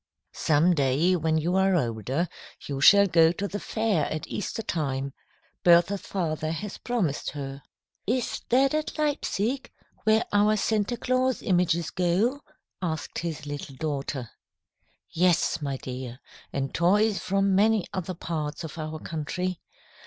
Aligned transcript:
"Some 0.33 0.73
day, 0.73 1.15
when 1.15 1.37
you 1.37 1.55
are 1.57 1.75
older, 1.75 2.27
you 2.65 2.81
shall 2.81 3.05
go 3.05 3.31
to 3.33 3.47
the 3.47 3.59
fair 3.59 4.05
at 4.07 4.25
Easter 4.25 4.63
time," 4.63 5.13
Bertha's 5.63 6.01
father 6.01 6.49
has 6.51 6.79
promised 6.79 7.29
her. 7.29 7.61
"Is 8.07 8.41
that 8.49 8.73
at 8.73 8.97
Leipsic, 8.97 9.71
where 10.03 10.25
our 10.33 10.57
Santa 10.57 10.97
Claus 10.97 11.43
images 11.43 11.91
go?" 11.91 12.39
asked 12.81 13.19
his 13.19 13.45
little 13.45 13.75
daughter. 13.75 14.31
"Yes, 15.11 15.61
my 15.61 15.77
dear, 15.77 16.19
and 16.51 16.73
toys 16.73 17.19
from 17.19 17.53
many 17.53 17.85
other 17.93 18.15
parts 18.15 18.63
of 18.63 18.79
our 18.79 18.97
country. 18.97 19.61